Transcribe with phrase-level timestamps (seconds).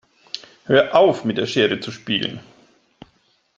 [0.65, 2.39] Hör auf, mit der Schere zu spielen!